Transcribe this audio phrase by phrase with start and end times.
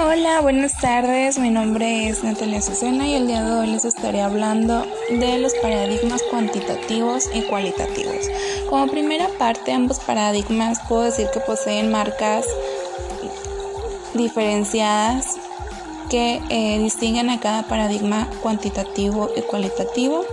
[0.00, 1.40] Hola, buenas tardes.
[1.40, 5.54] Mi nombre es Natalia Susena y el día de hoy les estaré hablando de los
[5.54, 8.28] paradigmas cuantitativos y cualitativos.
[8.70, 12.46] Como primera parte, ambos paradigmas puedo decir que poseen marcas
[14.14, 15.36] diferenciadas
[16.08, 20.24] que eh, distinguen a cada paradigma cuantitativo y cualitativo.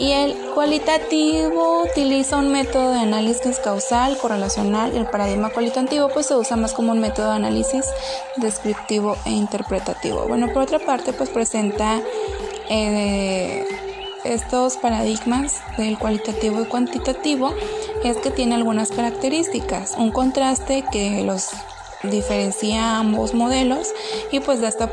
[0.00, 6.36] Y el cualitativo utiliza un método de análisis causal, correlacional, el paradigma cualitativo pues se
[6.36, 7.84] usa más como un método de análisis
[8.36, 10.26] descriptivo e interpretativo.
[10.26, 12.00] Bueno, por otra parte pues presenta
[12.70, 13.66] eh,
[14.24, 17.54] estos paradigmas del cualitativo y cuantitativo
[18.02, 21.50] es que tiene algunas características, un contraste que los
[22.04, 23.92] diferencia ambos modelos
[24.32, 24.90] y pues da esta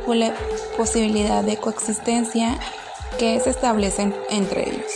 [0.75, 2.59] posibilidad de coexistencia
[3.17, 4.91] que se establecen entre ellos.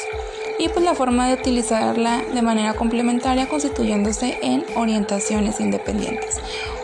[0.60, 6.40] Y pues la forma de utilizarla de manera complementaria constituyéndose en orientaciones independientes.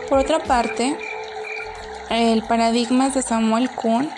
[0.10, 0.98] Por otra parte,
[2.10, 4.10] el paradigma de Samuel Kuhn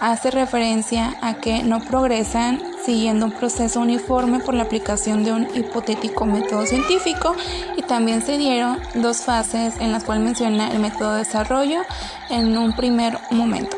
[0.00, 5.48] hace referencia a que no progresan siguiendo un proceso uniforme por la aplicación de un
[5.54, 7.34] hipotético método científico
[7.76, 11.82] y también se dieron dos fases en las cuales menciona el método de desarrollo
[12.30, 13.76] en un primer momento.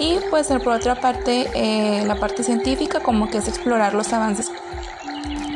[0.00, 4.50] Y pues por otra parte, eh, la parte científica como que es explorar los avances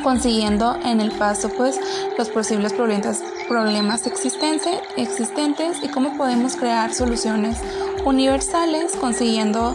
[0.05, 1.81] consiguiendo en el paso pues
[2.19, 7.59] los posibles problemas, problemas existentes, y cómo podemos crear soluciones
[8.05, 9.75] universales consiguiendo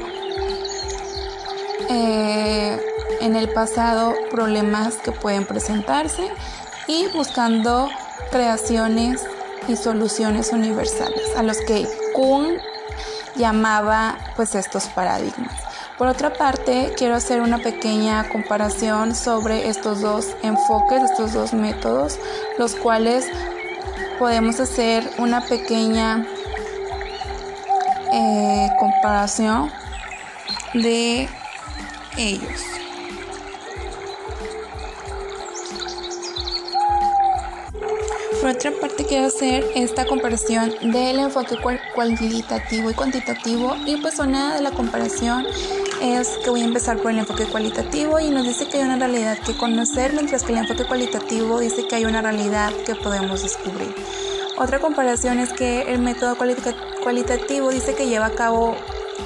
[1.90, 2.80] eh,
[3.22, 6.30] en el pasado problemas que pueden presentarse
[6.88, 7.90] y buscando
[8.32, 9.26] creaciones
[9.68, 12.60] y soluciones universales a los que Kuhn
[13.40, 15.54] llamaba pues estos paradigmas.
[15.98, 22.20] Por otra parte, quiero hacer una pequeña comparación sobre estos dos enfoques, estos dos métodos,
[22.58, 23.26] los cuales
[24.20, 26.26] podemos hacer una pequeña
[28.14, 29.72] eh, comparación
[30.74, 31.28] de
[32.18, 32.79] ellos.
[38.42, 41.58] Por otra parte, quiero hacer esta comparación del enfoque
[41.94, 45.46] cualitativo y cuantitativo y pues una de la comparación
[46.02, 48.96] es que voy a empezar por el enfoque cualitativo y nos dice que hay una
[48.96, 53.44] realidad que conocer, mientras que el enfoque cualitativo dice que hay una realidad que podemos
[53.44, 53.94] descubrir.
[54.58, 58.78] Otra comparación es que el método cualitativo dice que lleva a cabo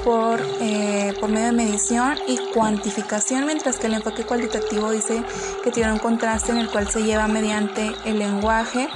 [0.03, 5.23] por, eh, por medio de medición y cuantificación, mientras que el enfoque cualitativo dice
[5.63, 8.89] que tiene un contraste en el cual se lleva mediante el lenguaje.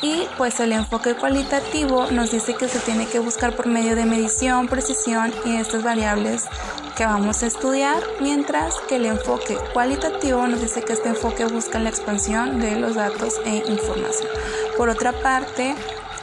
[0.00, 4.04] Y pues el enfoque cualitativo nos dice que se tiene que buscar por medio de
[4.04, 6.46] medición, precisión y estas variables
[6.96, 11.80] que vamos a estudiar, mientras que el enfoque cualitativo nos dice que este enfoque busca
[11.80, 14.28] la expansión de los datos e información.
[14.76, 15.74] Por otra parte,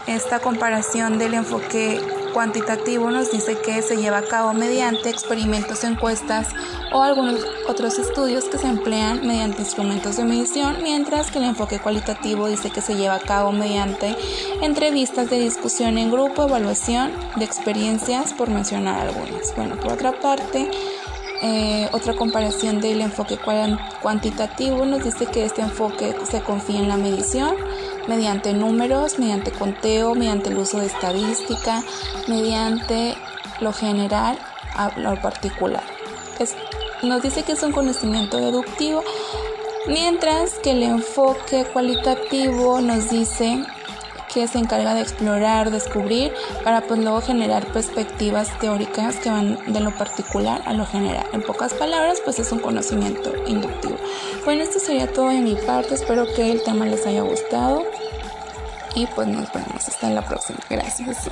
[0.07, 2.01] esta comparación del enfoque
[2.35, 6.49] cuantitativo nos dice que se lleva a cabo mediante experimentos, encuestas
[6.91, 11.79] o algunos otros estudios que se emplean mediante instrumentos de medición, mientras que el enfoque
[11.79, 14.17] cualitativo dice que se lleva a cabo mediante
[14.61, 19.55] entrevistas de discusión en grupo, evaluación de experiencias, por mencionar algunas.
[19.55, 20.69] Bueno, por otra parte,
[21.47, 23.37] eh, otra comparación del enfoque
[24.01, 27.55] cuantitativo nos dice que este enfoque se confía en la medición
[28.07, 31.83] mediante números, mediante conteo, mediante el uso de estadística,
[32.27, 33.15] mediante
[33.59, 34.39] lo general
[34.73, 35.83] a lo particular.
[37.03, 39.03] nos dice que es un conocimiento deductivo,
[39.85, 43.63] mientras que el enfoque cualitativo nos dice
[44.35, 46.33] que se encarga de explorar, descubrir,
[46.65, 51.25] para pues luego generar perspectivas teóricas que van de lo particular a lo general.
[51.31, 53.95] En pocas palabras, pues es un conocimiento inductivo.
[54.43, 57.83] Bueno, esto sería todo de mi parte, espero que el tema les haya gustado
[58.93, 60.59] y pues nos vemos hasta la próxima.
[60.69, 61.29] Gracias.